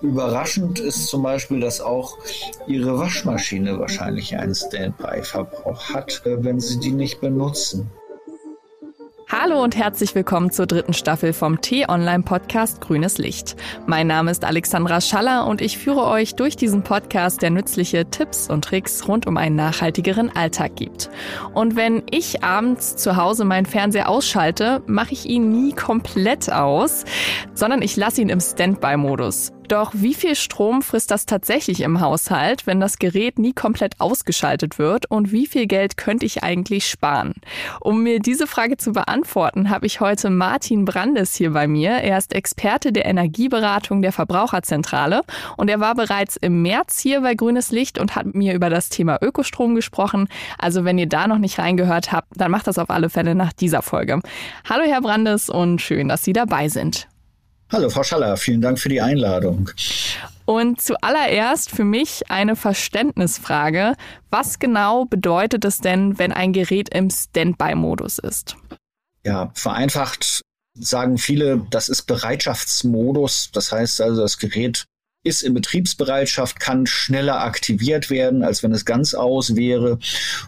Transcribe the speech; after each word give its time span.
Überraschend 0.00 0.78
ist 0.78 1.08
zum 1.08 1.24
Beispiel, 1.24 1.58
dass 1.58 1.80
auch 1.80 2.18
Ihre 2.68 2.98
Waschmaschine 2.98 3.80
wahrscheinlich 3.80 4.36
einen 4.36 4.54
Standby-Verbrauch 4.54 5.90
hat, 5.90 6.22
äh, 6.24 6.42
wenn 6.44 6.60
Sie 6.60 6.78
die 6.78 6.92
nicht 6.92 7.20
benutzen. 7.20 7.90
Hallo 9.30 9.62
und 9.62 9.76
herzlich 9.76 10.14
willkommen 10.14 10.50
zur 10.52 10.66
dritten 10.66 10.94
Staffel 10.94 11.32
vom 11.32 11.60
T-Online-Podcast 11.60 12.80
Grünes 12.80 13.18
Licht. 13.18 13.56
Mein 13.86 14.06
Name 14.06 14.30
ist 14.30 14.44
Alexandra 14.44 15.02
Schaller 15.02 15.46
und 15.46 15.60
ich 15.60 15.76
führe 15.76 16.06
euch 16.06 16.34
durch 16.34 16.56
diesen 16.56 16.82
Podcast, 16.82 17.42
der 17.42 17.50
nützliche 17.50 18.08
Tipps 18.08 18.48
und 18.48 18.64
Tricks 18.64 19.06
rund 19.06 19.26
um 19.26 19.36
einen 19.36 19.56
nachhaltigeren 19.56 20.34
Alltag 20.34 20.76
gibt. 20.76 21.10
Und 21.52 21.76
wenn 21.76 22.04
ich 22.10 22.42
abends 22.42 22.96
zu 22.96 23.16
Hause 23.16 23.44
meinen 23.44 23.66
Fernseher 23.66 24.08
ausschalte, 24.08 24.80
mache 24.86 25.12
ich 25.12 25.26
ihn 25.26 25.50
nie 25.50 25.74
komplett 25.74 26.50
aus, 26.50 27.04
sondern 27.52 27.82
ich 27.82 27.96
lasse 27.96 28.22
ihn 28.22 28.30
im 28.30 28.40
Standby-Modus. 28.40 29.52
Doch 29.68 29.92
wie 29.94 30.14
viel 30.14 30.34
Strom 30.34 30.80
frisst 30.80 31.10
das 31.10 31.26
tatsächlich 31.26 31.82
im 31.82 32.00
Haushalt, 32.00 32.66
wenn 32.66 32.80
das 32.80 32.98
Gerät 32.98 33.38
nie 33.38 33.52
komplett 33.52 34.00
ausgeschaltet 34.00 34.78
wird? 34.78 35.10
Und 35.10 35.30
wie 35.30 35.46
viel 35.46 35.66
Geld 35.66 35.98
könnte 35.98 36.24
ich 36.24 36.42
eigentlich 36.42 36.86
sparen? 36.88 37.34
Um 37.80 38.02
mir 38.02 38.18
diese 38.18 38.46
Frage 38.46 38.78
zu 38.78 38.92
beantworten, 38.92 39.68
habe 39.68 39.84
ich 39.84 40.00
heute 40.00 40.30
Martin 40.30 40.86
Brandes 40.86 41.34
hier 41.34 41.50
bei 41.50 41.68
mir. 41.68 41.90
Er 41.90 42.16
ist 42.16 42.32
Experte 42.32 42.92
der 42.92 43.04
Energieberatung 43.04 44.00
der 44.00 44.12
Verbraucherzentrale 44.12 45.20
und 45.58 45.68
er 45.68 45.80
war 45.80 45.94
bereits 45.94 46.36
im 46.36 46.62
März 46.62 46.98
hier 46.98 47.20
bei 47.20 47.34
Grünes 47.34 47.70
Licht 47.70 47.98
und 47.98 48.16
hat 48.16 48.24
mit 48.24 48.36
mir 48.36 48.54
über 48.54 48.70
das 48.70 48.88
Thema 48.88 49.18
Ökostrom 49.20 49.74
gesprochen. 49.74 50.28
Also 50.56 50.86
wenn 50.86 50.96
ihr 50.96 51.08
da 51.08 51.26
noch 51.26 51.38
nicht 51.38 51.58
reingehört 51.58 52.10
habt, 52.10 52.28
dann 52.34 52.50
macht 52.50 52.66
das 52.66 52.78
auf 52.78 52.88
alle 52.88 53.10
Fälle 53.10 53.34
nach 53.34 53.52
dieser 53.52 53.82
Folge. 53.82 54.20
Hallo 54.66 54.84
Herr 54.86 55.02
Brandes 55.02 55.50
und 55.50 55.82
schön, 55.82 56.08
dass 56.08 56.24
Sie 56.24 56.32
dabei 56.32 56.70
sind. 56.70 57.06
Hallo, 57.70 57.90
Frau 57.90 58.02
Schaller, 58.02 58.38
vielen 58.38 58.62
Dank 58.62 58.78
für 58.78 58.88
die 58.88 59.02
Einladung. 59.02 59.70
Und 60.46 60.80
zuallererst 60.80 61.70
für 61.70 61.84
mich 61.84 62.30
eine 62.30 62.56
Verständnisfrage. 62.56 63.94
Was 64.30 64.58
genau 64.58 65.04
bedeutet 65.04 65.66
es 65.66 65.78
denn, 65.78 66.18
wenn 66.18 66.32
ein 66.32 66.54
Gerät 66.54 66.88
im 66.94 67.10
Standby-Modus 67.10 68.18
ist? 68.20 68.56
Ja, 69.26 69.50
vereinfacht 69.52 70.40
sagen 70.80 71.18
viele, 71.18 71.66
das 71.70 71.90
ist 71.90 72.04
Bereitschaftsmodus. 72.04 73.50
Das 73.52 73.70
heißt 73.70 74.00
also, 74.00 74.22
das 74.22 74.38
Gerät 74.38 74.86
ist 75.28 75.42
in 75.42 75.54
Betriebsbereitschaft, 75.54 76.58
kann 76.58 76.86
schneller 76.86 77.40
aktiviert 77.40 78.10
werden, 78.10 78.42
als 78.42 78.62
wenn 78.62 78.72
es 78.72 78.84
ganz 78.84 79.14
aus 79.14 79.54
wäre. 79.54 79.98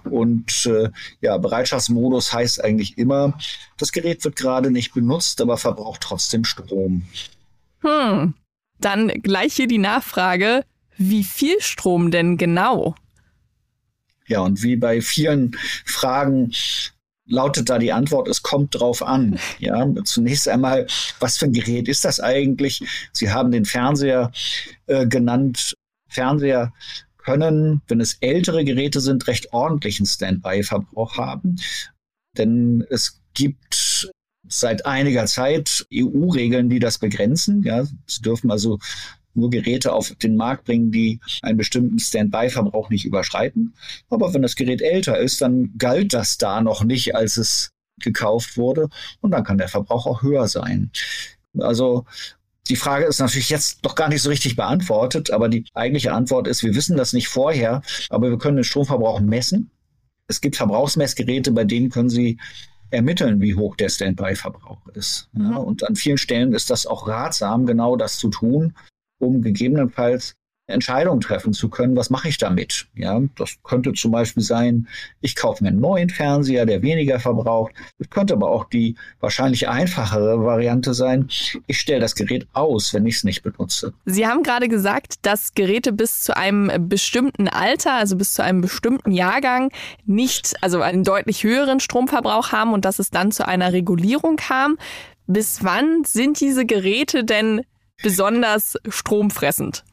Und 0.05 0.67
äh, 0.67 0.91
ja, 1.21 1.39
Bereitschaftsmodus 1.39 2.33
heißt 2.33 2.65
eigentlich 2.65 2.99
immer, 2.99 3.39
das 3.77 3.93
Gerät 3.93 4.25
wird 4.25 4.37
gerade 4.37 4.71
nicht 4.71 4.95
benutzt, 4.95 5.41
aber 5.41 5.57
verbraucht 5.57 6.01
trotzdem 6.01 6.45
Strom. 6.45 7.03
Hm, 7.83 8.35
dann 8.81 9.09
gleich 9.09 9.55
hier 9.55 9.69
die 9.69 9.79
Nachfrage, 9.79 10.65
wie 10.97 11.25
viel 11.25 11.61
Strom 11.61 12.11
denn 12.11 12.37
genau? 12.37 12.95
Ja, 14.27 14.41
und 14.41 14.63
wie 14.63 14.77
bei 14.77 15.01
vielen 15.01 15.57
Fragen 15.85 16.53
lautet 17.31 17.71
da 17.71 17.79
die 17.79 17.93
Antwort, 17.93 18.29
es 18.29 18.43
kommt 18.43 18.75
drauf 18.75 19.03
an. 19.03 19.39
Ja, 19.59 19.87
zunächst 20.05 20.49
einmal, 20.49 20.87
was 21.19 21.39
für 21.39 21.47
ein 21.47 21.53
Gerät 21.53 21.89
ist 21.89 22.05
das 22.05 22.19
eigentlich? 22.19 22.83
Sie 23.13 23.31
haben 23.31 23.51
den 23.51 23.65
Fernseher 23.65 24.33
äh, 24.87 25.07
genannt. 25.07 25.75
Fernseher 26.09 26.73
können, 27.19 27.83
wenn 27.89 28.01
es 28.01 28.15
ältere 28.21 28.65
Geräte 28.65 29.01
sind, 29.01 29.27
recht 29.27 29.53
ordentlichen 29.53 30.07
Standby-Verbrauch 30.07 31.19
haben. 31.19 31.57
Denn 32.37 32.85
es 32.91 33.21
gibt 33.35 34.11
seit 34.49 34.87
einiger 34.87 35.27
Zeit 35.27 35.87
EU-Regeln, 35.95 36.71
die 36.71 36.79
das 36.79 36.99
begrenzen. 36.99 37.63
Ja, 37.63 37.85
sie 38.07 38.23
dürfen 38.23 38.51
also 38.51 38.79
nur 39.35 39.51
Geräte 39.51 39.93
auf 39.93 40.15
den 40.17 40.37
Markt 40.37 40.65
bringen, 40.65 40.91
die 40.91 41.21
einen 41.43 41.59
bestimmten 41.59 41.99
Standby-Verbrauch 41.99 42.91
nicht 42.91 43.05
überschreiten. 43.05 43.75
Aber 44.09 44.35
wenn 44.35 44.43
das 44.43 44.57
Gerät 44.57 44.83
älter 44.83 45.19
ist, 45.19 45.41
dann 45.41 45.73
galt 45.79 46.13
das 46.15 46.39
da 46.39 46.61
noch 46.61 46.85
nicht, 46.85 47.15
als 47.15 47.37
es 47.37 47.71
gekauft 48.01 48.57
wurde. 48.57 48.89
Und 49.21 49.33
dann 49.33 49.45
kann 49.45 49.59
der 49.59 49.69
Verbrauch 49.69 50.07
auch 50.07 50.23
höher 50.23 50.49
sein. 50.49 50.91
Also 51.59 52.05
die 52.69 52.77
Frage 52.77 53.05
ist 53.05 53.19
natürlich 53.19 53.51
jetzt 53.51 53.81
doch 53.83 53.95
gar 53.95 54.09
nicht 54.09 54.23
so 54.23 54.31
richtig 54.31 54.57
beantwortet, 54.57 55.31
aber 55.31 55.49
die 55.49 55.65
eigentliche 55.75 56.13
Antwort 56.13 56.47
ist, 56.47 56.63
wir 56.63 56.75
wissen 56.75 56.97
das 56.97 57.13
nicht 57.13 57.29
vorher, 57.29 57.83
aber 58.09 58.31
wir 58.31 58.39
können 58.39 58.57
den 58.57 58.65
Stromverbrauch 58.65 59.21
messen. 59.21 59.71
Es 60.29 60.41
gibt 60.41 60.57
Verbrauchsmessgeräte, 60.57 61.51
bei 61.51 61.65
denen 61.65 61.91
können 61.91 62.11
Sie 62.11 62.39
ermitteln, 62.91 63.41
wie 63.41 63.55
hoch 63.55 63.77
der 63.77 63.89
Standby-Verbrauch 63.89 64.87
ist. 64.95 65.29
Ja, 65.33 65.43
mhm. 65.43 65.57
und 65.57 65.89
an 65.89 65.97
vielen 65.97 66.19
Stellen 66.19 66.53
ist 66.53 66.71
das 66.71 66.87
auch 66.87 67.09
ratsam, 67.09 67.67
genau 67.67 67.97
das 67.97 68.19
zu 68.19 68.29
tun, 68.29 68.75
um 69.21 69.43
gegebenenfalls 69.43 70.35
Entscheidungen 70.71 71.21
treffen 71.21 71.53
zu 71.53 71.69
können, 71.69 71.97
was 71.97 72.11
mache 72.11 72.29
ich 72.29 72.39
damit? 72.39 72.87
Ja, 72.95 73.21
das 73.37 73.57
könnte 73.63 73.93
zum 73.93 74.13
Beispiel 74.13 74.43
sein, 74.43 74.89
ich 75.21 75.37
kaufe 75.37 75.63
mir 75.63 75.71
einen 75.71 75.81
neuen 75.81 76.09
Fernseher, 76.09 76.67
der 76.67 76.83
weniger 76.83 77.21
verbraucht. 77.21 77.73
Es 77.99 78.09
könnte 78.09 78.35
aber 78.35 78.51
auch 78.51 78.65
die 78.65 78.95
wahrscheinlich 79.21 79.69
einfachere 79.69 80.43
Variante 80.45 80.95
sein, 80.95 81.29
ich 81.67 81.81
stelle 81.81 82.01
das 82.01 82.15
Gerät 82.15 82.47
aus, 82.53 82.95
wenn 82.95 83.07
ich 83.07 83.17
es 83.17 83.25
nicht 83.25 83.43
benutze. 83.43 83.93
Sie 84.07 84.27
haben 84.27 84.43
gerade 84.43 84.69
gesagt, 84.69 85.15
dass 85.23 85.55
Geräte 85.55 85.93
bis 85.93 86.23
zu 86.23 86.37
einem 86.37 86.89
bestimmten 86.89 87.49
Alter, 87.49 87.95
also 87.95 88.17
bis 88.17 88.35
zu 88.35 88.43
einem 88.43 88.61
bestimmten 88.61 89.13
Jahrgang, 89.13 89.71
nicht, 90.07 90.55
also 90.63 90.81
einen 90.81 91.05
deutlich 91.05 91.45
höheren 91.45 91.81
Stromverbrauch 91.81 92.53
haben 92.53 92.73
und 92.73 92.85
dass 92.85 92.99
es 92.99 93.11
dann 93.11 93.33
zu 93.33 93.47
einer 93.47 93.73
Regulierung 93.73 94.37
kam. 94.37 94.79
Bis 95.27 95.63
wann 95.63 96.05
sind 96.05 96.41
diese 96.41 96.67
Geräte 96.67 97.25
denn 97.25 97.63
besonders 98.03 98.77
stromfressend? 98.89 99.85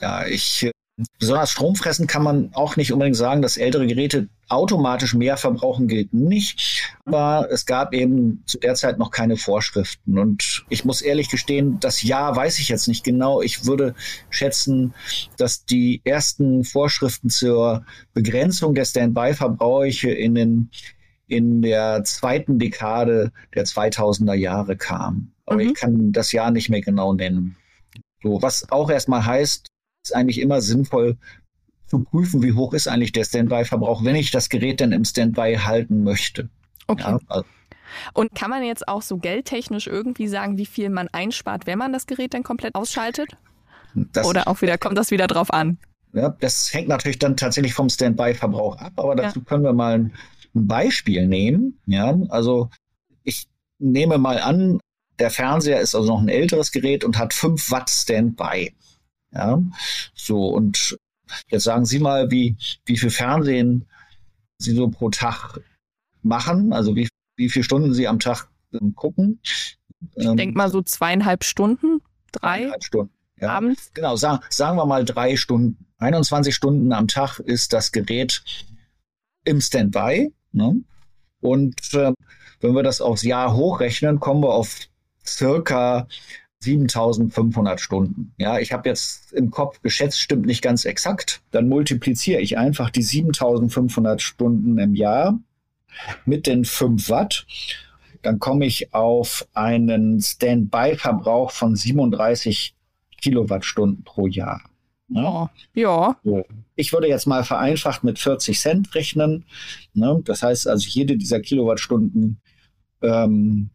Ja, 0.00 0.26
ich 0.26 0.70
besonders 1.18 1.50
stromfressend 1.50 2.08
kann 2.08 2.22
man 2.22 2.50
auch 2.54 2.76
nicht 2.76 2.92
unbedingt 2.92 3.16
sagen, 3.16 3.42
dass 3.42 3.56
ältere 3.56 3.86
Geräte 3.86 4.28
automatisch 4.48 5.14
mehr 5.14 5.36
verbrauchen 5.36 5.86
gilt 5.86 6.12
nicht. 6.12 6.94
Aber 7.04 7.48
es 7.50 7.66
gab 7.66 7.94
eben 7.94 8.42
zu 8.46 8.58
der 8.58 8.74
Zeit 8.74 8.98
noch 8.98 9.10
keine 9.10 9.36
Vorschriften. 9.36 10.18
Und 10.18 10.64
ich 10.68 10.84
muss 10.84 11.02
ehrlich 11.02 11.28
gestehen, 11.28 11.78
das 11.80 12.02
Jahr 12.02 12.34
weiß 12.36 12.58
ich 12.58 12.68
jetzt 12.68 12.88
nicht 12.88 13.04
genau. 13.04 13.40
Ich 13.40 13.66
würde 13.66 13.94
schätzen, 14.28 14.94
dass 15.36 15.64
die 15.64 16.00
ersten 16.04 16.64
Vorschriften 16.64 17.30
zur 17.30 17.84
Begrenzung 18.12 18.74
der 18.74 18.84
Standby-Verbräuche 18.84 20.10
in 20.10 20.34
den 20.34 20.70
in 21.30 21.62
der 21.62 22.04
zweiten 22.04 22.58
Dekade 22.58 23.32
der 23.54 23.64
2000er 23.64 24.34
Jahre 24.34 24.76
kamen. 24.76 25.32
Aber 25.46 25.62
mhm. 25.62 25.68
ich 25.68 25.74
kann 25.74 26.12
das 26.12 26.32
Jahr 26.32 26.50
nicht 26.50 26.68
mehr 26.68 26.80
genau 26.80 27.12
nennen. 27.12 27.56
So, 28.22 28.42
was 28.42 28.70
auch 28.70 28.90
erstmal 28.90 29.24
heißt, 29.24 29.66
ist 30.04 30.14
eigentlich 30.14 30.40
immer 30.40 30.60
sinnvoll 30.60 31.16
zu 31.86 32.00
prüfen, 32.00 32.42
wie 32.42 32.52
hoch 32.52 32.72
ist 32.72 32.88
eigentlich 32.88 33.12
der 33.12 33.24
Standby-Verbrauch, 33.24 34.04
wenn 34.04 34.14
ich 34.14 34.30
das 34.30 34.48
Gerät 34.48 34.80
denn 34.80 34.92
im 34.92 35.04
Standby 35.04 35.58
halten 35.62 36.04
möchte. 36.04 36.48
Okay. 36.86 37.02
Ja, 37.02 37.18
also. 37.28 37.44
Und 38.14 38.34
kann 38.34 38.50
man 38.50 38.62
jetzt 38.62 38.86
auch 38.86 39.02
so 39.02 39.18
geldtechnisch 39.18 39.88
irgendwie 39.88 40.28
sagen, 40.28 40.56
wie 40.56 40.66
viel 40.66 40.90
man 40.90 41.08
einspart, 41.08 41.66
wenn 41.66 41.78
man 41.78 41.92
das 41.92 42.06
Gerät 42.06 42.34
dann 42.34 42.44
komplett 42.44 42.76
ausschaltet? 42.76 43.36
Das, 43.94 44.26
Oder 44.26 44.46
auch 44.46 44.62
wieder, 44.62 44.78
kommt 44.78 44.96
das 44.96 45.10
wieder 45.10 45.26
drauf 45.26 45.52
an? 45.52 45.78
Ja, 46.12 46.34
das 46.40 46.72
hängt 46.72 46.88
natürlich 46.88 47.18
dann 47.18 47.36
tatsächlich 47.36 47.74
vom 47.74 47.88
Standby-Verbrauch 47.88 48.76
ab, 48.76 48.92
aber 48.96 49.16
dazu 49.16 49.40
ja. 49.40 49.44
können 49.44 49.64
wir 49.64 49.72
mal 49.72 49.94
ein, 49.94 50.12
ein 50.54 50.66
Beispiel 50.66 51.26
nehmen. 51.26 51.80
Ja, 51.86 52.18
also 52.28 52.70
ich 53.22 53.48
nehme 53.78 54.18
mal 54.18 54.38
an, 54.38 54.80
der 55.18 55.30
Fernseher 55.30 55.80
ist 55.80 55.94
also 55.94 56.08
noch 56.08 56.20
ein 56.20 56.28
älteres 56.28 56.72
Gerät 56.72 57.04
und 57.04 57.18
hat 57.18 57.34
5 57.34 57.70
Watt 57.70 57.90
Standby. 57.90 58.74
Ja, 59.32 59.62
so 60.14 60.48
und 60.48 60.98
jetzt 61.48 61.64
sagen 61.64 61.84
Sie 61.84 61.98
mal, 61.98 62.30
wie, 62.30 62.56
wie 62.84 62.96
viel 62.96 63.10
Fernsehen 63.10 63.86
Sie 64.58 64.74
so 64.74 64.88
pro 64.88 65.10
Tag 65.10 65.60
machen, 66.22 66.72
also 66.72 66.96
wie, 66.96 67.08
wie 67.36 67.48
viele 67.48 67.64
Stunden 67.64 67.94
Sie 67.94 68.08
am 68.08 68.18
Tag 68.18 68.48
ähm, 68.72 68.94
gucken. 68.94 69.40
Ich 69.42 69.78
ähm, 70.16 70.36
denke 70.36 70.56
mal 70.56 70.70
so 70.70 70.82
zweieinhalb 70.82 71.44
Stunden, 71.44 72.00
drei. 72.32 72.58
Zweieinhalb 72.58 72.84
Stunden. 72.84 73.12
Ja, 73.40 73.50
abends. 73.50 73.90
Genau, 73.94 74.16
sagen, 74.16 74.42
sagen 74.50 74.76
wir 74.76 74.86
mal 74.86 75.04
drei 75.04 75.36
Stunden. 75.36 75.86
21 75.98 76.54
Stunden 76.54 76.92
am 76.92 77.08
Tag 77.08 77.38
ist 77.38 77.72
das 77.72 77.92
Gerät 77.92 78.42
im 79.44 79.60
Standby. 79.60 80.32
Ne? 80.52 80.82
Und 81.40 81.94
äh, 81.94 82.12
wenn 82.60 82.74
wir 82.74 82.82
das 82.82 83.00
aufs 83.00 83.22
Jahr 83.22 83.54
hochrechnen, 83.54 84.20
kommen 84.20 84.42
wir 84.42 84.52
auf 84.52 84.76
circa 85.24 86.06
7500 86.62 87.80
Stunden. 87.80 88.34
Ja, 88.36 88.58
ich 88.58 88.72
habe 88.72 88.88
jetzt 88.88 89.32
im 89.32 89.50
Kopf 89.50 89.80
geschätzt, 89.80 90.20
stimmt 90.20 90.44
nicht 90.44 90.62
ganz 90.62 90.84
exakt. 90.84 91.40
Dann 91.52 91.68
multipliziere 91.68 92.40
ich 92.40 92.58
einfach 92.58 92.90
die 92.90 93.02
7500 93.02 94.20
Stunden 94.20 94.78
im 94.78 94.94
Jahr 94.94 95.38
mit 96.26 96.46
den 96.46 96.64
5 96.64 97.08
Watt. 97.08 97.46
Dann 98.22 98.38
komme 98.38 98.66
ich 98.66 98.92
auf 98.92 99.48
einen 99.54 100.20
Standby-Verbrauch 100.20 101.50
von 101.50 101.74
37 101.74 102.74
Kilowattstunden 103.22 104.04
pro 104.04 104.26
Jahr. 104.26 104.60
Ja. 105.10 105.50
ja. 105.74 106.16
Ich 106.76 106.92
würde 106.92 107.08
jetzt 107.08 107.26
mal 107.26 107.44
vereinfacht 107.44 108.04
mit 108.04 108.18
40 108.18 108.58
Cent 108.58 108.94
rechnen. 108.94 109.44
Ne? 109.92 110.20
Das 110.24 110.42
heißt 110.42 110.68
also, 110.68 110.88
jede 110.88 111.16
dieser 111.16 111.40
Kilowattstunden 111.40 112.40
ähm, 113.02 113.70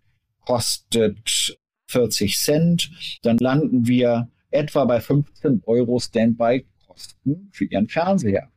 kostet 0.46 1.58
40 1.88 2.38
Cent. 2.38 2.92
Dann 3.22 3.38
landen 3.38 3.88
wir 3.88 4.30
etwa 4.52 4.86
bei 4.86 5.02
15 5.02 5.64
Euro 5.66 6.00
Standby-Kosten 6.00 7.50
für 7.52 7.66
ihren 7.66 7.88
Fernseher. 7.88 8.50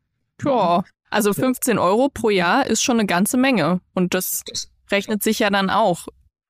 Ja, 0.45 0.85
also 1.11 1.33
15 1.33 1.79
Euro 1.79 2.09
pro 2.09 2.31
Jahr 2.31 2.67
ist 2.67 2.83
schon 2.83 2.99
eine 2.99 3.07
ganze 3.07 3.37
Menge. 3.37 3.81
Und 3.95 4.15
das, 4.15 4.43
das 4.47 4.71
rechnet 4.91 5.23
sich 5.23 5.41
ja 5.41 5.51
dann 5.51 5.71
auch 5.71 6.07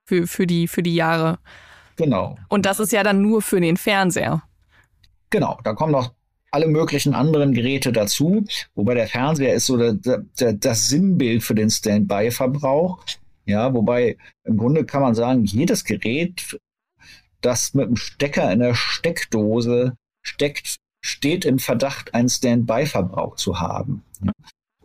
für, 0.07 0.27
für, 0.27 0.47
die, 0.47 0.69
für 0.69 0.83
die 0.83 0.95
Jahre. 0.95 1.39
Genau. 1.97 2.37
Und 2.49 2.67
das 2.67 2.81
ist 2.81 2.93
ja 2.93 3.03
dann 3.03 3.23
nur 3.23 3.43
für 3.43 3.61
den 3.61 3.77
Fernseher. 3.77 4.43
Genau, 5.31 5.59
da 5.65 5.75
kommen 5.75 5.93
noch 5.93 6.15
alle 6.51 6.67
möglichen 6.67 7.15
anderen 7.15 7.53
Geräte 7.53 7.93
dazu, 7.93 8.45
wobei 8.75 8.95
der 8.95 9.09
Fernseher 9.09 9.55
ist 9.55 9.67
so 9.67 9.77
der, 9.77 9.95
der, 10.39 10.53
das 10.53 10.89
Sinnbild 10.89 11.43
für 11.43 11.55
den 11.55 11.71
Standby-Verbrauch. 11.71 13.05
Ja, 13.45 13.73
wobei 13.73 14.17
im 14.45 14.59
Grunde 14.59 14.85
kann 14.85 15.03
man 15.03 15.15
sagen, 15.15 15.45
jedes 15.45 15.85
Gerät, 15.85 16.59
das 17.41 17.75
mit 17.75 17.87
einem 17.87 17.97
Stecker 17.97 18.53
in 18.53 18.61
der 18.61 18.75
Steckdose 18.75 19.95
steckt, 20.23 20.77
steht 21.01 21.45
im 21.45 21.59
Verdacht, 21.59 22.15
einen 22.15 22.29
Standby-Verbrauch 22.29 23.37
zu 23.37 23.61
haben. 23.61 24.03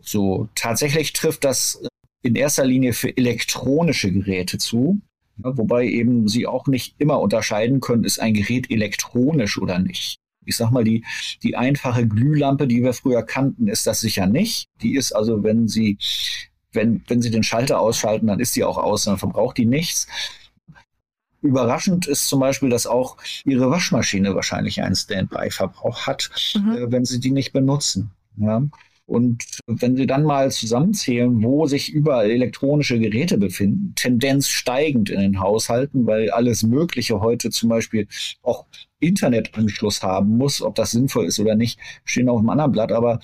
So, 0.00 0.48
tatsächlich 0.54 1.12
trifft 1.12 1.44
das 1.44 1.82
in 2.22 2.36
erster 2.36 2.64
Linie 2.64 2.92
für 2.92 3.14
elektronische 3.14 4.10
Geräte 4.10 4.58
zu, 4.58 5.00
wobei 5.36 5.86
eben 5.86 6.28
sie 6.28 6.46
auch 6.46 6.66
nicht 6.66 6.94
immer 6.98 7.20
unterscheiden 7.20 7.80
können, 7.80 8.04
ist 8.04 8.18
ein 8.18 8.34
Gerät 8.34 8.70
elektronisch 8.70 9.58
oder 9.58 9.78
nicht. 9.78 10.18
Ich 10.46 10.56
sag 10.56 10.70
mal, 10.70 10.84
die, 10.84 11.04
die 11.42 11.56
einfache 11.56 12.06
Glühlampe, 12.06 12.66
die 12.66 12.82
wir 12.82 12.92
früher 12.92 13.22
kannten, 13.22 13.68
ist 13.68 13.86
das 13.86 14.00
sicher 14.00 14.26
nicht. 14.26 14.68
Die 14.82 14.96
ist 14.96 15.12
also, 15.12 15.42
wenn 15.42 15.68
Sie, 15.68 15.98
wenn, 16.72 17.02
wenn 17.06 17.22
Sie 17.22 17.30
den 17.30 17.42
Schalter 17.42 17.80
ausschalten, 17.80 18.26
dann 18.26 18.40
ist 18.40 18.56
die 18.56 18.64
auch 18.64 18.78
aus, 18.78 19.04
dann 19.04 19.18
verbraucht 19.18 19.58
die 19.58 19.66
nichts. 19.66 20.06
Überraschend 21.42 22.06
ist 22.06 22.28
zum 22.28 22.40
Beispiel, 22.40 22.70
dass 22.70 22.86
auch 22.86 23.18
Ihre 23.44 23.70
Waschmaschine 23.70 24.34
wahrscheinlich 24.34 24.82
einen 24.82 24.96
Standby-Verbrauch 24.96 26.06
hat, 26.06 26.30
mhm. 26.54 26.72
äh, 26.72 26.92
wenn 26.92 27.04
Sie 27.04 27.20
die 27.20 27.32
nicht 27.32 27.52
benutzen. 27.52 28.10
Ja? 28.36 28.62
Und 29.06 29.44
wenn 29.66 29.96
Sie 29.96 30.06
dann 30.06 30.24
mal 30.24 30.50
zusammenzählen, 30.50 31.42
wo 31.42 31.66
sich 31.66 31.92
überall 31.92 32.30
elektronische 32.30 32.98
Geräte 32.98 33.36
befinden, 33.36 33.92
Tendenz 33.96 34.48
steigend 34.48 35.10
in 35.10 35.20
den 35.20 35.40
Haushalten, 35.40 36.06
weil 36.06 36.30
alles 36.30 36.62
Mögliche 36.62 37.20
heute 37.20 37.50
zum 37.50 37.68
Beispiel 37.68 38.08
auch 38.42 38.66
Internetanschluss 39.00 40.02
haben 40.02 40.38
muss, 40.38 40.62
ob 40.62 40.74
das 40.74 40.92
sinnvoll 40.92 41.26
ist 41.26 41.38
oder 41.38 41.54
nicht, 41.54 41.78
stehen 42.04 42.30
auf 42.30 42.38
einem 42.38 42.48
anderen 42.48 42.72
Blatt, 42.72 42.92
aber 42.92 43.20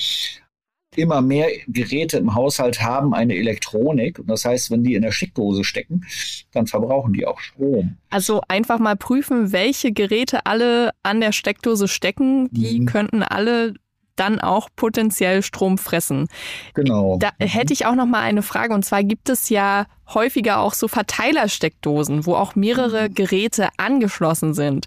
immer 0.97 1.23
mehr 1.23 1.49
Geräte 1.69 2.19
im 2.19 2.35
Haushalt 2.35 2.83
haben 2.83 3.15
eine 3.15 3.37
Elektronik. 3.37 4.19
Und 4.19 4.29
das 4.29 4.45
heißt, 4.45 4.71
wenn 4.71 4.83
die 4.83 4.95
in 4.95 5.03
der 5.03 5.13
Steckdose 5.13 5.65
stecken, 5.65 6.05
dann 6.53 6.67
verbrauchen 6.67 7.13
die 7.13 7.27
auch 7.27 7.39
Strom. 7.39 7.97
Also 8.11 8.41
einfach 8.49 8.79
mal 8.79 8.97
prüfen, 8.97 9.53
welche 9.53 9.93
Geräte 9.93 10.47
alle 10.47 10.91
an 11.03 11.21
der 11.21 11.33
Steckdose 11.33 11.89
stecken. 11.89 12.49
Die 12.51 12.81
mhm. 12.81 12.87
könnten 12.87 13.23
alle 13.23 13.75
dann 14.17 14.41
auch 14.41 14.69
potenziell 14.77 15.43
Strom 15.43 15.79
fressen. 15.79 16.29
Genau. 16.75 17.19
Da 17.19 17.31
hätte 17.39 17.73
ich 17.73 17.87
auch 17.87 17.95
noch 17.95 18.07
mal 18.07 18.21
eine 18.21 18.43
Frage 18.43 18.75
und 18.75 18.85
zwar 18.85 19.03
gibt 19.03 19.29
es 19.29 19.49
ja 19.49 19.87
häufiger 20.09 20.61
auch 20.61 20.75
so 20.75 20.89
Verteilersteckdosen, 20.89 22.27
wo 22.27 22.35
auch 22.35 22.55
mehrere 22.55 23.09
mhm. 23.09 23.15
Geräte 23.15 23.69
angeschlossen 23.77 24.55
sind. 24.55 24.87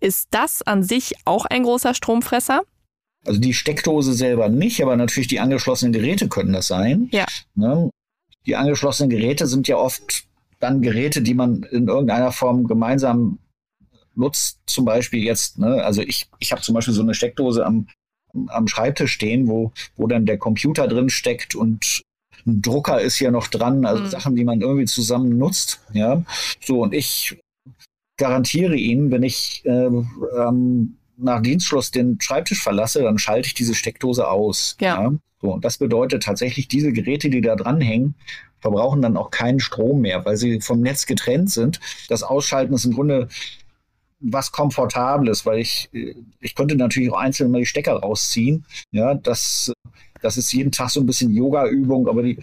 Ist 0.00 0.28
das 0.30 0.62
an 0.62 0.82
sich 0.82 1.14
auch 1.24 1.44
ein 1.44 1.62
großer 1.62 1.94
Stromfresser? 1.94 2.62
Also 3.26 3.38
die 3.38 3.52
Steckdose 3.52 4.14
selber 4.14 4.48
nicht, 4.48 4.82
aber 4.82 4.96
natürlich 4.96 5.28
die 5.28 5.40
angeschlossenen 5.40 5.92
Geräte 5.92 6.28
können 6.28 6.54
das 6.54 6.68
sein. 6.68 7.08
Ja. 7.12 7.26
Ne? 7.54 7.90
Die 8.46 8.56
angeschlossenen 8.56 9.10
Geräte 9.10 9.46
sind 9.46 9.68
ja 9.68 9.76
oft 9.76 10.24
dann 10.58 10.80
Geräte, 10.80 11.20
die 11.20 11.34
man 11.34 11.62
in 11.64 11.88
irgendeiner 11.88 12.32
Form 12.32 12.66
gemeinsam 12.66 13.38
nutzt. 14.14 14.60
Zum 14.66 14.84
Beispiel 14.86 15.22
jetzt, 15.22 15.58
ne? 15.58 15.82
also 15.82 16.00
ich, 16.02 16.28
ich 16.38 16.52
habe 16.52 16.62
zum 16.62 16.74
Beispiel 16.74 16.94
so 16.94 17.02
eine 17.02 17.14
Steckdose 17.14 17.64
am 17.64 17.86
am 18.48 18.68
Schreibtisch 18.68 19.12
stehen, 19.12 19.48
wo, 19.48 19.72
wo 19.96 20.06
dann 20.06 20.26
der 20.26 20.38
Computer 20.38 20.88
drin 20.88 21.10
steckt 21.10 21.54
und 21.54 22.02
ein 22.46 22.62
Drucker 22.62 23.00
ist 23.00 23.20
ja 23.20 23.30
noch 23.30 23.48
dran, 23.48 23.84
also 23.84 24.02
mhm. 24.02 24.08
Sachen, 24.08 24.36
die 24.36 24.44
man 24.44 24.60
irgendwie 24.60 24.86
zusammen 24.86 25.36
nutzt. 25.36 25.80
Ja, 25.92 26.22
so 26.60 26.82
und 26.82 26.94
ich 26.94 27.38
garantiere 28.16 28.76
Ihnen, 28.76 29.10
wenn 29.10 29.22
ich 29.22 29.62
äh, 29.64 29.70
ähm, 29.70 30.96
nach 31.16 31.42
Dienstschluss 31.42 31.90
den 31.90 32.18
Schreibtisch 32.20 32.62
verlasse, 32.62 33.02
dann 33.02 33.18
schalte 33.18 33.46
ich 33.48 33.54
diese 33.54 33.74
Steckdose 33.74 34.28
aus. 34.28 34.76
Ja. 34.80 35.02
ja. 35.02 35.12
So, 35.42 35.54
und 35.54 35.64
das 35.64 35.78
bedeutet 35.78 36.22
tatsächlich, 36.22 36.68
diese 36.68 36.92
Geräte, 36.92 37.30
die 37.30 37.40
da 37.40 37.56
dranhängen, 37.56 38.14
verbrauchen 38.60 39.00
dann 39.00 39.16
auch 39.16 39.30
keinen 39.30 39.60
Strom 39.60 40.02
mehr, 40.02 40.24
weil 40.24 40.36
sie 40.36 40.60
vom 40.60 40.80
Netz 40.80 41.06
getrennt 41.06 41.50
sind. 41.50 41.80
Das 42.08 42.22
Ausschalten 42.22 42.74
ist 42.74 42.84
im 42.84 42.92
Grunde 42.92 43.28
was 44.20 44.52
Komfortables, 44.52 45.46
weil 45.46 45.60
ich, 45.60 45.90
ich 46.40 46.54
könnte 46.54 46.76
natürlich 46.76 47.10
auch 47.10 47.18
einzeln 47.18 47.50
mal 47.50 47.58
die 47.58 47.66
Stecker 47.66 47.94
rausziehen. 47.94 48.64
Ja, 48.90 49.14
das, 49.14 49.72
das 50.20 50.36
ist 50.36 50.52
jeden 50.52 50.72
Tag 50.72 50.90
so 50.90 51.00
ein 51.00 51.06
bisschen 51.06 51.32
Yoga-Übung, 51.32 52.08
aber 52.08 52.22
die, 52.22 52.38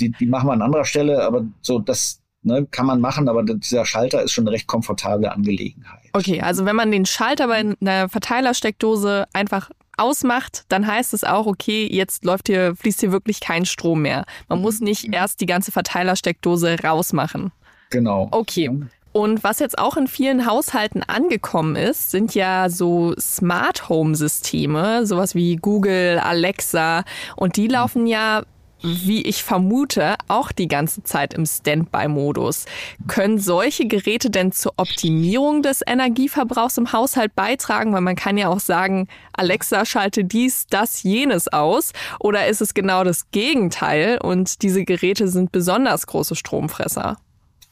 die, 0.00 0.10
die 0.10 0.26
machen 0.26 0.48
wir 0.48 0.52
an 0.52 0.62
anderer 0.62 0.84
Stelle, 0.84 1.22
aber 1.22 1.46
so 1.62 1.78
das 1.78 2.20
ne, 2.42 2.66
kann 2.70 2.86
man 2.86 3.00
machen, 3.00 3.28
aber 3.28 3.42
dieser 3.42 3.86
Schalter 3.86 4.22
ist 4.22 4.32
schon 4.32 4.44
eine 4.46 4.54
recht 4.54 4.66
komfortable 4.66 5.32
Angelegenheit. 5.32 6.10
Okay, 6.12 6.40
also 6.40 6.64
wenn 6.64 6.76
man 6.76 6.90
den 6.90 7.06
Schalter 7.06 7.48
bei 7.48 7.74
einer 7.80 8.08
Verteilersteckdose 8.08 9.26
einfach 9.32 9.70
ausmacht, 9.96 10.64
dann 10.68 10.86
heißt 10.86 11.14
es 11.14 11.24
auch, 11.24 11.46
okay, 11.46 11.88
jetzt 11.90 12.24
läuft 12.24 12.48
hier, 12.48 12.74
fließt 12.76 13.00
hier 13.00 13.12
wirklich 13.12 13.40
kein 13.40 13.64
Strom 13.64 14.02
mehr. 14.02 14.24
Man 14.48 14.60
muss 14.60 14.80
nicht 14.80 15.12
erst 15.12 15.40
die 15.40 15.46
ganze 15.46 15.72
Verteilersteckdose 15.72 16.78
rausmachen. 16.82 17.52
Genau. 17.90 18.28
Okay. 18.32 18.70
Und 19.14 19.44
was 19.44 19.60
jetzt 19.60 19.78
auch 19.78 19.96
in 19.96 20.08
vielen 20.08 20.44
Haushalten 20.44 21.04
angekommen 21.04 21.76
ist, 21.76 22.10
sind 22.10 22.34
ja 22.34 22.68
so 22.68 23.14
Smart 23.16 23.88
Home 23.88 24.16
Systeme, 24.16 25.06
sowas 25.06 25.36
wie 25.36 25.54
Google, 25.54 26.18
Alexa. 26.18 27.04
Und 27.36 27.56
die 27.56 27.68
laufen 27.68 28.08
ja 28.08 28.42
wie 28.82 29.22
ich 29.22 29.44
vermute, 29.44 30.16
auch 30.26 30.50
die 30.50 30.66
ganze 30.66 31.04
Zeit 31.04 31.32
im 31.32 31.46
Standby-Modus. 31.46 32.66
Können 33.06 33.38
solche 33.38 33.86
Geräte 33.86 34.30
denn 34.30 34.50
zur 34.50 34.74
Optimierung 34.76 35.62
des 35.62 35.80
Energieverbrauchs 35.86 36.76
im 36.76 36.92
Haushalt 36.92 37.36
beitragen? 37.36 37.94
Weil 37.94 38.02
man 38.02 38.16
kann 38.16 38.36
ja 38.36 38.48
auch 38.48 38.60
sagen, 38.60 39.06
Alexa 39.32 39.86
schalte 39.86 40.24
dies, 40.24 40.66
das, 40.68 41.04
jenes 41.04 41.46
aus. 41.48 41.92
Oder 42.18 42.48
ist 42.48 42.60
es 42.60 42.74
genau 42.74 43.04
das 43.04 43.30
Gegenteil 43.30 44.18
und 44.20 44.62
diese 44.62 44.84
Geräte 44.84 45.28
sind 45.28 45.52
besonders 45.52 46.08
große 46.08 46.34
Stromfresser? 46.34 47.16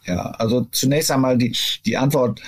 Ja, 0.05 0.33
also 0.33 0.63
zunächst 0.73 1.11
einmal 1.11 1.39
die, 1.39 1.55
die 1.87 1.97
Antwort 1.97 2.41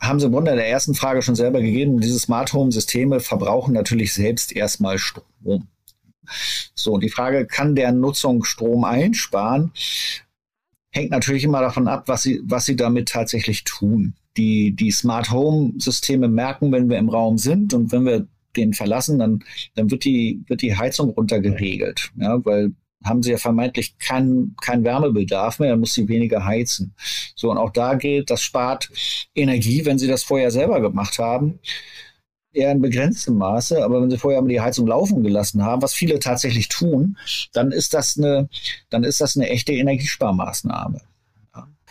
haben 0.00 0.20
Sie 0.20 0.26
im 0.26 0.32
Grunde 0.32 0.52
in 0.52 0.56
der 0.56 0.68
ersten 0.68 0.94
Frage 0.94 1.22
schon 1.22 1.34
selber 1.34 1.60
gegeben. 1.60 2.00
Diese 2.00 2.18
Smart 2.18 2.52
Home 2.52 2.70
Systeme 2.70 3.20
verbrauchen 3.20 3.74
natürlich 3.74 4.12
selbst 4.12 4.54
erstmal 4.54 4.98
Strom. 4.98 5.66
So, 6.74 6.98
die 6.98 7.08
Frage, 7.08 7.46
kann 7.46 7.74
der 7.74 7.92
Nutzung 7.92 8.44
Strom 8.44 8.84
einsparen? 8.84 9.72
Hängt 10.90 11.10
natürlich 11.10 11.44
immer 11.44 11.60
davon 11.60 11.88
ab, 11.88 12.04
was 12.06 12.22
sie, 12.22 12.40
was 12.44 12.64
sie 12.64 12.76
damit 12.76 13.08
tatsächlich 13.08 13.64
tun. 13.64 14.14
Die, 14.36 14.74
die 14.74 14.90
Smart 14.90 15.30
Home 15.30 15.72
Systeme 15.78 16.28
merken, 16.28 16.70
wenn 16.70 16.88
wir 16.88 16.98
im 16.98 17.08
Raum 17.08 17.38
sind 17.38 17.74
und 17.74 17.90
wenn 17.90 18.04
wir 18.04 18.26
den 18.56 18.72
verlassen, 18.74 19.18
dann, 19.18 19.44
dann 19.74 19.90
wird 19.90 20.04
die, 20.04 20.42
wird 20.46 20.62
die 20.62 20.76
Heizung 20.76 21.10
runtergeregelt. 21.10 22.12
Ja, 22.16 22.44
weil 22.44 22.72
haben 23.04 23.22
sie 23.22 23.30
ja 23.30 23.38
vermeintlich 23.38 23.98
keinen 23.98 24.56
kein 24.60 24.84
Wärmebedarf 24.84 25.60
mehr, 25.60 25.70
dann 25.70 25.80
muss 25.80 25.94
sie 25.94 26.08
weniger 26.08 26.44
heizen. 26.44 26.94
So, 27.36 27.50
und 27.50 27.58
auch 27.58 27.70
da 27.70 27.94
gilt, 27.94 28.30
das 28.30 28.42
spart 28.42 28.90
Energie, 29.34 29.84
wenn 29.84 29.98
sie 29.98 30.08
das 30.08 30.24
vorher 30.24 30.50
selber 30.50 30.80
gemacht 30.80 31.18
haben, 31.18 31.60
eher 32.52 32.72
in 32.72 32.80
begrenztem 32.80 33.36
Maße. 33.36 33.84
Aber 33.84 34.02
wenn 34.02 34.10
sie 34.10 34.18
vorher 34.18 34.42
mal 34.42 34.48
die 34.48 34.60
Heizung 34.60 34.86
laufen 34.86 35.22
gelassen 35.22 35.62
haben, 35.62 35.82
was 35.82 35.94
viele 35.94 36.18
tatsächlich 36.18 36.68
tun, 36.68 37.16
dann 37.52 37.70
ist 37.72 37.94
das 37.94 38.18
eine, 38.18 38.48
dann 38.90 39.04
ist 39.04 39.20
das 39.20 39.36
eine 39.36 39.48
echte 39.48 39.72
Energiesparmaßnahme. 39.72 41.00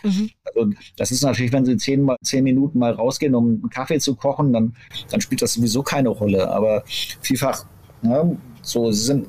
Mhm. 0.02 0.30
Also 0.44 0.70
das 0.96 1.10
ist 1.10 1.22
natürlich, 1.22 1.52
wenn 1.52 1.64
Sie 1.64 1.76
zehn, 1.76 2.02
mal, 2.02 2.16
zehn 2.22 2.44
Minuten 2.44 2.78
mal 2.78 2.92
rausgehen, 2.92 3.34
um 3.34 3.46
einen 3.46 3.70
Kaffee 3.70 3.98
zu 3.98 4.14
kochen, 4.14 4.52
dann, 4.52 4.76
dann 5.10 5.20
spielt 5.20 5.42
das 5.42 5.54
sowieso 5.54 5.82
keine 5.82 6.08
Rolle. 6.08 6.50
Aber 6.50 6.84
vielfach, 7.20 7.66
ja, 8.02 8.30
so, 8.62 8.90
Sie 8.92 9.04
sind 9.04 9.28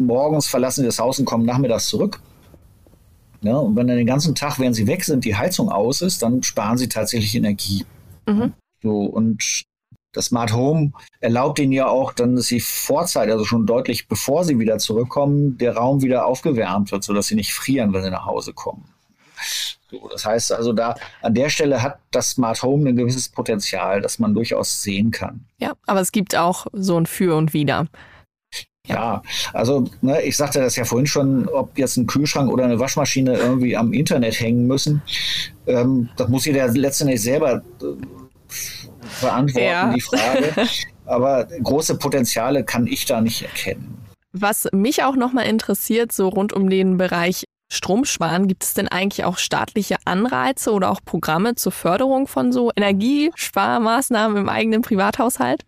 morgens 0.00 0.46
verlassen 0.46 0.82
sie 0.82 0.86
das 0.86 0.98
Haus 0.98 1.18
und 1.18 1.24
kommen 1.24 1.44
nachmittags 1.44 1.86
zurück. 1.86 2.20
Ja, 3.42 3.56
und 3.56 3.76
wenn 3.76 3.86
dann 3.86 3.96
den 3.96 4.06
ganzen 4.06 4.34
Tag, 4.34 4.58
während 4.58 4.76
sie 4.76 4.86
weg 4.86 5.04
sind, 5.04 5.24
die 5.24 5.36
Heizung 5.36 5.70
aus 5.70 6.02
ist, 6.02 6.22
dann 6.22 6.42
sparen 6.42 6.76
sie 6.76 6.88
tatsächlich 6.88 7.34
Energie. 7.34 7.86
Mhm. 8.26 8.52
So, 8.82 9.02
und 9.04 9.64
das 10.12 10.26
Smart 10.26 10.52
Home 10.52 10.92
erlaubt 11.20 11.58
ihnen 11.58 11.72
ja 11.72 11.86
auch 11.86 12.12
dann, 12.12 12.36
dass 12.36 12.46
sie 12.46 12.60
vorzeitig, 12.60 13.32
also 13.32 13.44
schon 13.44 13.66
deutlich 13.66 14.08
bevor 14.08 14.44
sie 14.44 14.58
wieder 14.58 14.78
zurückkommen, 14.78 15.56
der 15.58 15.76
Raum 15.76 16.02
wieder 16.02 16.26
aufgewärmt 16.26 16.90
wird, 16.90 17.04
sodass 17.04 17.28
sie 17.28 17.36
nicht 17.36 17.54
frieren, 17.54 17.92
wenn 17.92 18.02
sie 18.02 18.10
nach 18.10 18.26
Hause 18.26 18.52
kommen. 18.52 18.92
So, 19.90 20.08
das 20.08 20.24
heißt 20.24 20.52
also, 20.52 20.72
da 20.72 20.96
an 21.22 21.34
der 21.34 21.48
Stelle 21.48 21.82
hat 21.82 21.98
das 22.10 22.30
Smart 22.30 22.62
Home 22.62 22.88
ein 22.88 22.96
gewisses 22.96 23.28
Potenzial, 23.28 24.00
das 24.00 24.18
man 24.18 24.34
durchaus 24.34 24.82
sehen 24.82 25.10
kann. 25.10 25.46
Ja, 25.58 25.72
aber 25.86 26.00
es 26.00 26.12
gibt 26.12 26.36
auch 26.36 26.66
so 26.72 26.98
ein 26.98 27.06
Für 27.06 27.36
und 27.36 27.52
Wider. 27.52 27.86
Ja, 28.90 29.22
also 29.52 29.84
ne, 30.00 30.22
ich 30.22 30.36
sagte 30.36 30.60
das 30.60 30.76
ja 30.76 30.84
vorhin 30.84 31.06
schon, 31.06 31.48
ob 31.48 31.76
jetzt 31.78 31.96
ein 31.96 32.06
Kühlschrank 32.06 32.50
oder 32.50 32.64
eine 32.64 32.78
Waschmaschine 32.78 33.36
irgendwie 33.36 33.76
am 33.76 33.92
Internet 33.92 34.40
hängen 34.40 34.66
müssen, 34.66 35.02
ähm, 35.66 36.08
das 36.16 36.28
muss 36.28 36.44
jeder 36.44 36.68
letztendlich 36.68 37.22
selber 37.22 37.62
äh, 37.82 37.84
beantworten, 39.20 39.66
ja. 39.66 39.92
die 39.92 40.00
Frage. 40.00 40.68
Aber 41.06 41.46
große 41.62 41.96
Potenziale 41.98 42.64
kann 42.64 42.86
ich 42.86 43.04
da 43.04 43.20
nicht 43.20 43.42
erkennen. 43.42 43.98
Was 44.32 44.68
mich 44.72 45.02
auch 45.02 45.16
nochmal 45.16 45.46
interessiert, 45.46 46.12
so 46.12 46.28
rund 46.28 46.52
um 46.52 46.70
den 46.70 46.98
Bereich 46.98 47.44
Stromsparen, 47.72 48.48
gibt 48.48 48.64
es 48.64 48.74
denn 48.74 48.88
eigentlich 48.88 49.24
auch 49.24 49.38
staatliche 49.38 49.96
Anreize 50.04 50.72
oder 50.72 50.90
auch 50.90 51.00
Programme 51.04 51.54
zur 51.54 51.72
Förderung 51.72 52.26
von 52.26 52.52
so 52.52 52.70
Energiesparmaßnahmen 52.74 54.36
im 54.36 54.48
eigenen 54.48 54.82
Privathaushalt? 54.82 55.64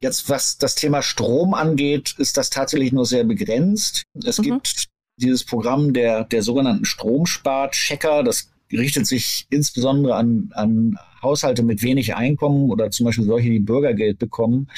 Jetzt, 0.00 0.28
was 0.28 0.58
das 0.58 0.74
Thema 0.74 1.02
Strom 1.02 1.54
angeht, 1.54 2.14
ist 2.18 2.36
das 2.36 2.50
tatsächlich 2.50 2.92
nur 2.92 3.04
sehr 3.04 3.24
begrenzt. 3.24 4.04
Es 4.24 4.38
mhm. 4.38 4.42
gibt 4.44 4.86
dieses 5.16 5.44
Programm 5.44 5.92
der, 5.92 6.24
der 6.24 6.42
sogenannten 6.42 6.84
Stromspar-Checker. 6.84 8.22
Das 8.22 8.50
richtet 8.70 9.06
sich 9.06 9.46
insbesondere 9.50 10.14
an, 10.14 10.50
an 10.54 10.98
Haushalte 11.22 11.62
mit 11.62 11.82
wenig 11.82 12.14
Einkommen 12.14 12.70
oder 12.70 12.90
zum 12.90 13.06
Beispiel 13.06 13.24
solche, 13.24 13.50
die 13.50 13.58
Bürgergeld 13.58 14.18
bekommen. 14.18 14.68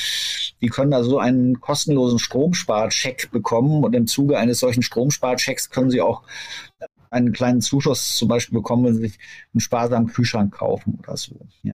Die 0.63 0.69
können 0.69 0.95
also 0.95 1.19
einen 1.19 1.61
kostenlosen 1.61 2.19
Stromsparcheck 2.19 3.31
bekommen 3.31 3.85
und 3.85 3.95
im 3.95 4.07
Zuge 4.07 4.39
eines 4.39 4.61
solchen 4.61 4.83
Stromsparchecks 4.83 5.71
können 5.71 5.91
sie 5.91 6.01
auch 6.01 6.23
einen 7.11 7.33
kleinen 7.33 7.61
Zuschuss 7.61 8.17
zum 8.17 8.29
Beispiel 8.29 8.59
bekommen, 8.59 8.85
wenn 8.85 8.95
sie 8.95 9.09
sich 9.09 9.19
einen 9.53 9.61
sparsamen 9.61 10.09
Kühlschrank 10.09 10.55
kaufen 10.55 10.99
oder 11.03 11.17
so. 11.17 11.35
Ja. 11.63 11.73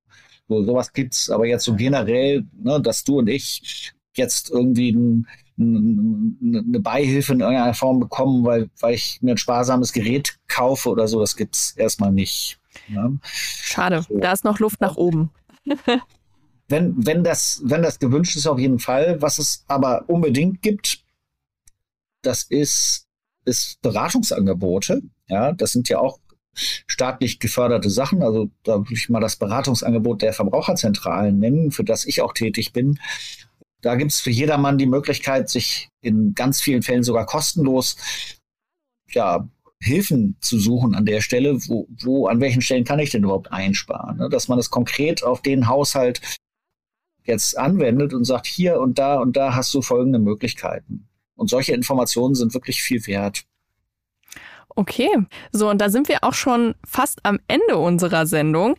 So, 0.48 0.62
sowas 0.64 0.92
gibt's, 0.92 1.30
aber 1.30 1.46
jetzt 1.46 1.64
so 1.64 1.74
generell, 1.74 2.44
ne, 2.52 2.80
dass 2.80 3.04
du 3.04 3.18
und 3.18 3.28
ich 3.28 3.92
jetzt 4.14 4.50
irgendwie 4.50 4.92
ein, 4.92 5.26
eine 5.58 6.80
Beihilfe 6.80 7.32
in 7.32 7.40
irgendeiner 7.40 7.74
Form 7.74 8.00
bekommen, 8.00 8.44
weil, 8.44 8.70
weil 8.80 8.94
ich 8.94 9.20
mir 9.22 9.32
ein 9.32 9.38
sparsames 9.38 9.92
Gerät 9.92 10.38
kaufe 10.48 10.90
oder 10.90 11.08
so, 11.08 11.20
das 11.20 11.36
gibt's 11.36 11.72
erstmal 11.72 12.12
nicht. 12.12 12.58
Ne? 12.88 13.18
Schade, 13.22 14.04
so. 14.08 14.18
da 14.18 14.32
ist 14.32 14.44
noch 14.44 14.58
Luft 14.58 14.80
nach 14.80 14.96
oben. 14.96 15.30
wenn, 16.68 16.94
wenn, 17.06 17.24
das, 17.24 17.60
wenn 17.64 17.82
das 17.82 17.98
gewünscht 17.98 18.36
ist, 18.36 18.46
auf 18.46 18.58
jeden 18.58 18.78
Fall. 18.78 19.20
Was 19.20 19.38
es 19.38 19.64
aber 19.66 20.04
unbedingt 20.08 20.62
gibt, 20.62 21.04
das 22.22 22.42
ist, 22.44 23.06
ist 23.44 23.80
Beratungsangebote. 23.82 25.02
Ja, 25.28 25.52
das 25.52 25.72
sind 25.72 25.88
ja 25.88 25.98
auch 25.98 26.18
staatlich 26.56 27.38
geförderte 27.38 27.90
Sachen. 27.90 28.22
Also 28.22 28.50
da 28.64 28.78
würde 28.78 28.94
ich 28.94 29.08
mal 29.08 29.20
das 29.20 29.36
Beratungsangebot 29.36 30.22
der 30.22 30.32
Verbraucherzentralen 30.32 31.38
nennen, 31.38 31.70
für 31.70 31.84
das 31.84 32.04
ich 32.04 32.22
auch 32.22 32.32
tätig 32.32 32.72
bin. 32.72 32.98
Da 33.82 33.94
gibt 33.94 34.12
es 34.12 34.20
für 34.20 34.30
jedermann 34.30 34.78
die 34.78 34.86
Möglichkeit, 34.86 35.48
sich 35.48 35.88
in 36.00 36.34
ganz 36.34 36.60
vielen 36.60 36.82
Fällen 36.82 37.02
sogar 37.02 37.26
kostenlos 37.26 37.96
ja, 39.10 39.48
Hilfen 39.80 40.36
zu 40.40 40.58
suchen 40.58 40.94
an 40.94 41.04
der 41.04 41.20
Stelle, 41.20 41.58
wo, 41.68 41.86
wo, 42.02 42.26
an 42.26 42.40
welchen 42.40 42.62
Stellen 42.62 42.84
kann 42.84 42.98
ich 42.98 43.10
denn 43.10 43.24
überhaupt 43.24 43.52
einsparen? 43.52 44.16
Ne? 44.16 44.28
Dass 44.28 44.48
man 44.48 44.58
es 44.58 44.70
konkret 44.70 45.22
auf 45.22 45.42
den 45.42 45.68
Haushalt 45.68 46.20
jetzt 47.24 47.58
anwendet 47.58 48.14
und 48.14 48.24
sagt, 48.24 48.46
hier 48.46 48.80
und 48.80 48.98
da 48.98 49.20
und 49.20 49.36
da 49.36 49.54
hast 49.54 49.74
du 49.74 49.82
folgende 49.82 50.18
Möglichkeiten. 50.18 51.08
Und 51.34 51.50
solche 51.50 51.74
Informationen 51.74 52.34
sind 52.34 52.54
wirklich 52.54 52.82
viel 52.82 53.06
wert. 53.06 53.44
Okay, 54.76 55.08
so 55.52 55.70
und 55.70 55.80
da 55.80 55.88
sind 55.88 56.08
wir 56.08 56.22
auch 56.22 56.34
schon 56.34 56.74
fast 56.86 57.20
am 57.24 57.40
Ende 57.48 57.78
unserer 57.78 58.26
Sendung. 58.26 58.76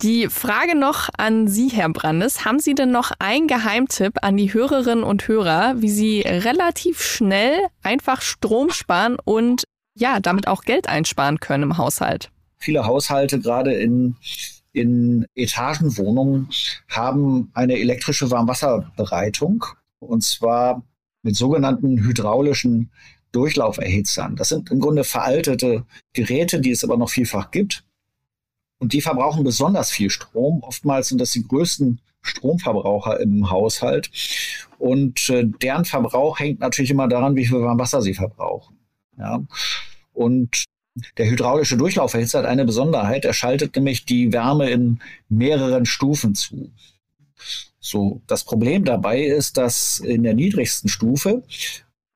Die 0.00 0.28
Frage 0.28 0.76
noch 0.76 1.08
an 1.16 1.48
Sie, 1.48 1.68
Herr 1.68 1.88
Brandes. 1.88 2.44
Haben 2.44 2.60
Sie 2.60 2.74
denn 2.74 2.92
noch 2.92 3.10
einen 3.18 3.48
Geheimtipp 3.48 4.18
an 4.22 4.36
die 4.36 4.54
Hörerinnen 4.54 5.04
und 5.04 5.26
Hörer, 5.26 5.74
wie 5.82 5.90
Sie 5.90 6.20
relativ 6.22 7.02
schnell 7.02 7.58
einfach 7.82 8.20
Strom 8.20 8.70
sparen 8.70 9.16
und 9.24 9.64
ja, 9.94 10.20
damit 10.20 10.46
auch 10.46 10.62
Geld 10.62 10.88
einsparen 10.88 11.38
können 11.38 11.64
im 11.64 11.76
Haushalt? 11.76 12.30
Viele 12.58 12.84
Haushalte, 12.86 13.40
gerade 13.40 13.74
in, 13.74 14.16
in 14.72 15.26
Etagenwohnungen, 15.34 16.48
haben 16.88 17.50
eine 17.54 17.78
elektrische 17.78 18.30
Warmwasserbereitung 18.30 19.64
und 19.98 20.22
zwar 20.22 20.82
mit 21.22 21.36
sogenannten 21.36 21.98
hydraulischen 22.02 22.90
Durchlauferhitzern. 23.32 24.36
Das 24.36 24.50
sind 24.50 24.70
im 24.70 24.80
Grunde 24.80 25.04
veraltete 25.04 25.84
Geräte, 26.12 26.60
die 26.60 26.70
es 26.70 26.84
aber 26.84 26.96
noch 26.96 27.10
vielfach 27.10 27.50
gibt. 27.50 27.84
Und 28.78 28.92
die 28.92 29.00
verbrauchen 29.00 29.44
besonders 29.44 29.90
viel 29.90 30.10
Strom. 30.10 30.62
Oftmals 30.62 31.08
sind 31.08 31.20
das 31.20 31.32
die 31.32 31.46
größten 31.46 32.00
Stromverbraucher 32.20 33.20
im 33.20 33.50
Haushalt. 33.50 34.10
Und 34.78 35.28
äh, 35.30 35.44
deren 35.46 35.84
Verbrauch 35.84 36.38
hängt 36.38 36.60
natürlich 36.60 36.90
immer 36.90 37.08
daran, 37.08 37.36
wie 37.36 37.46
viel 37.46 37.58
Wasser 37.58 38.02
sie 38.02 38.14
verbrauchen. 38.14 38.78
Ja. 39.18 39.42
Und 40.12 40.64
der 41.16 41.30
hydraulische 41.30 41.76
Durchlauferhitzer 41.76 42.40
hat 42.40 42.46
eine 42.46 42.64
Besonderheit. 42.64 43.24
Er 43.24 43.32
schaltet 43.32 43.76
nämlich 43.76 44.04
die 44.04 44.32
Wärme 44.32 44.70
in 44.70 45.00
mehreren 45.28 45.86
Stufen 45.86 46.34
zu. 46.34 46.70
So, 47.80 48.22
das 48.26 48.44
Problem 48.44 48.84
dabei 48.84 49.22
ist, 49.22 49.56
dass 49.56 50.00
in 50.00 50.22
der 50.22 50.34
niedrigsten 50.34 50.88
Stufe 50.88 51.42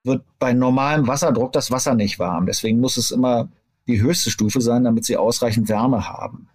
wird 0.06 0.25
bei 0.38 0.52
normalem 0.52 1.06
Wasserdruck 1.06 1.52
das 1.52 1.70
Wasser 1.70 1.94
nicht 1.94 2.18
warm. 2.18 2.46
Deswegen 2.46 2.80
muss 2.80 2.96
es 2.96 3.10
immer 3.10 3.48
die 3.86 4.00
höchste 4.00 4.30
Stufe 4.30 4.60
sein, 4.60 4.84
damit 4.84 5.04
sie 5.04 5.16
ausreichend 5.16 5.68
Wärme 5.68 6.08
haben. 6.08 6.48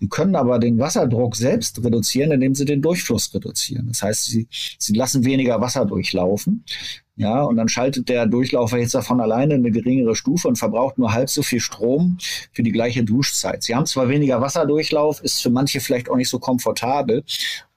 Sie 0.00 0.08
können 0.08 0.34
aber 0.34 0.58
den 0.58 0.78
Wasserdruck 0.78 1.36
selbst 1.36 1.84
reduzieren, 1.84 2.32
indem 2.32 2.54
sie 2.54 2.64
den 2.64 2.80
Durchfluss 2.80 3.34
reduzieren. 3.34 3.86
Das 3.88 4.02
heißt, 4.02 4.24
sie, 4.24 4.48
sie 4.50 4.94
lassen 4.94 5.24
weniger 5.24 5.60
Wasser 5.60 5.84
durchlaufen. 5.84 6.64
Ja, 7.16 7.42
und 7.42 7.56
dann 7.56 7.68
schaltet 7.68 8.08
der 8.08 8.24
Durchlauferhitzer 8.26 9.02
von 9.02 9.20
alleine 9.20 9.54
eine 9.54 9.70
geringere 9.70 10.16
Stufe 10.16 10.48
und 10.48 10.56
verbraucht 10.56 10.96
nur 10.96 11.12
halb 11.12 11.28
so 11.28 11.42
viel 11.42 11.60
Strom 11.60 12.16
für 12.50 12.62
die 12.62 12.72
gleiche 12.72 13.04
Duschzeit. 13.04 13.62
Sie 13.62 13.74
haben 13.74 13.84
zwar 13.84 14.08
weniger 14.08 14.40
Wasserdurchlauf, 14.40 15.22
ist 15.22 15.42
für 15.42 15.50
manche 15.50 15.80
vielleicht 15.80 16.08
auch 16.08 16.16
nicht 16.16 16.30
so 16.30 16.38
komfortabel, 16.38 17.22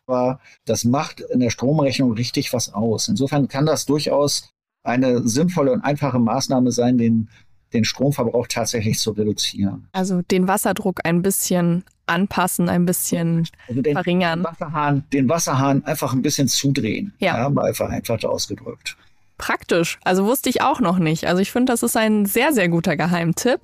aber 0.06 0.40
das 0.64 0.86
macht 0.86 1.20
in 1.20 1.42
der 1.42 1.50
Stromrechnung 1.50 2.14
richtig 2.14 2.54
was 2.54 2.74
aus. 2.74 3.10
Insofern 3.10 3.50
kann 3.50 3.66
das 3.66 3.86
durchaus 3.86 4.53
eine 4.84 5.28
sinnvolle 5.28 5.72
und 5.72 5.82
einfache 5.82 6.20
Maßnahme 6.20 6.72
sein, 6.72 6.98
den 6.98 7.30
den 7.74 7.84
Stromverbrauch 7.84 8.48
tatsächlich 8.48 9.00
zu 9.00 9.12
reduzieren. 9.12 9.88
Also 9.92 10.22
den 10.22 10.48
Wasserdruck 10.48 11.00
ein 11.04 11.22
bisschen 11.22 11.84
anpassen, 12.06 12.70
ein 12.70 12.86
bisschen 12.86 13.48
also 13.68 13.82
den 13.82 13.94
verringern. 13.94 14.44
Wasserhahn, 14.44 15.04
den 15.12 15.28
Wasserhahn 15.30 15.84
einfach 15.86 16.14
ein 16.14 16.22
bisschen 16.22 16.48
zudrehen. 16.48 17.14
Ja. 17.20 17.38
ja 17.38 17.50
mal 17.50 17.74
vereinfacht 17.74 18.26
ausgedrückt. 18.26 18.98
Praktisch. 19.44 20.00
Also 20.06 20.26
wusste 20.26 20.50
ich 20.50 20.62
auch 20.62 20.80
noch 20.80 21.00
nicht. 21.00 21.28
Also 21.28 21.42
ich 21.42 21.52
finde, 21.52 21.74
das 21.74 21.84
ist 21.84 21.98
ein 21.98 22.26
sehr, 22.26 22.54
sehr 22.54 22.70
guter 22.70 22.96
Geheimtipp. 22.96 23.60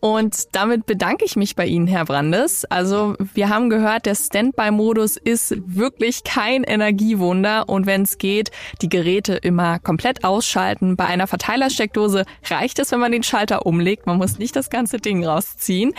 Und 0.00 0.56
damit 0.56 0.86
bedanke 0.86 1.24
ich 1.24 1.36
mich 1.36 1.54
bei 1.54 1.66
Ihnen, 1.66 1.86
Herr 1.86 2.04
Brandes. 2.04 2.64
Also 2.64 3.14
wir 3.32 3.48
haben 3.48 3.70
gehört, 3.70 4.06
der 4.06 4.16
Standby-Modus 4.16 5.16
ist 5.16 5.54
wirklich 5.64 6.24
kein 6.24 6.64
Energiewunder. 6.64 7.68
Und 7.68 7.86
wenn 7.86 8.02
es 8.02 8.18
geht, 8.18 8.50
die 8.82 8.88
Geräte 8.88 9.34
immer 9.34 9.78
komplett 9.78 10.24
ausschalten. 10.24 10.96
Bei 10.96 11.06
einer 11.06 11.28
Verteilersteckdose 11.28 12.24
reicht 12.50 12.80
es, 12.80 12.90
wenn 12.90 12.98
man 12.98 13.12
den 13.12 13.22
Schalter 13.22 13.66
umlegt. 13.66 14.08
Man 14.08 14.16
muss 14.18 14.36
nicht 14.36 14.56
das 14.56 14.68
ganze 14.68 14.96
Ding 14.96 15.24
rausziehen. 15.24 15.94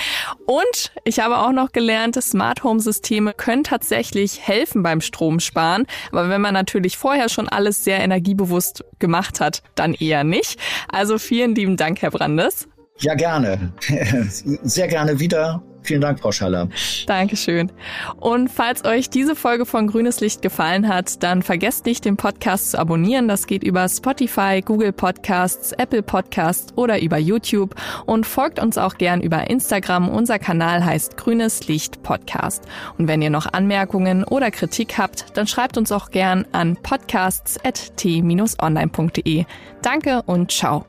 Und 0.45 0.91
ich 1.05 1.21
habe 1.21 1.37
auch 1.37 1.53
noch 1.53 1.71
gelernt, 1.71 2.21
Smart 2.21 2.65
Home 2.65 2.81
Systeme 2.81 3.31
können 3.31 3.63
tatsächlich 3.63 4.45
helfen 4.45 4.83
beim 4.83 4.99
Stromsparen. 4.99 5.87
Aber 6.11 6.27
wenn 6.27 6.41
man 6.41 6.53
natürlich 6.53 6.97
vorher 6.97 7.29
schon 7.29 7.47
alles 7.47 7.85
sehr 7.85 8.01
energiebewusst 8.01 8.83
gemacht 8.99 9.20
gemacht 9.21 9.39
hat, 9.39 9.61
dann 9.75 9.93
eher 9.93 10.23
nicht. 10.23 10.59
Also 10.87 11.19
vielen 11.19 11.53
lieben 11.53 11.77
Dank, 11.77 12.01
Herr 12.01 12.11
Brandes. 12.11 12.67
Ja, 13.01 13.15
gerne. 13.15 13.73
Sehr 14.63 14.87
gerne 14.87 15.19
wieder. 15.19 15.61
Vielen 15.83 16.01
Dank, 16.01 16.19
Frau 16.19 16.31
Schaller. 16.31 16.69
Dankeschön. 17.07 17.71
Und 18.19 18.49
falls 18.49 18.85
euch 18.85 19.09
diese 19.09 19.35
Folge 19.35 19.65
von 19.65 19.87
Grünes 19.87 20.19
Licht 20.19 20.43
gefallen 20.43 20.87
hat, 20.87 21.23
dann 21.23 21.41
vergesst 21.41 21.87
nicht, 21.87 22.05
den 22.05 22.17
Podcast 22.17 22.69
zu 22.71 22.79
abonnieren. 22.79 23.27
Das 23.27 23.47
geht 23.47 23.63
über 23.63 23.89
Spotify, 23.89 24.61
Google 24.63 24.93
Podcasts, 24.93 25.71
Apple 25.71 26.03
Podcasts 26.03 26.77
oder 26.77 27.01
über 27.01 27.17
YouTube. 27.17 27.73
Und 28.05 28.27
folgt 28.27 28.59
uns 28.59 28.77
auch 28.77 28.93
gern 28.95 29.21
über 29.21 29.49
Instagram. 29.49 30.07
Unser 30.07 30.37
Kanal 30.37 30.85
heißt 30.85 31.17
Grünes 31.17 31.67
Licht 31.67 32.03
Podcast. 32.03 32.65
Und 32.99 33.07
wenn 33.07 33.23
ihr 33.23 33.31
noch 33.31 33.51
Anmerkungen 33.51 34.23
oder 34.23 34.51
Kritik 34.51 34.99
habt, 34.99 35.35
dann 35.35 35.47
schreibt 35.47 35.77
uns 35.77 35.91
auch 35.91 36.11
gern 36.11 36.45
an 36.51 36.75
podcasts.t-online.de. 36.75 39.45
Danke 39.81 40.21
und 40.27 40.51
ciao. 40.51 40.85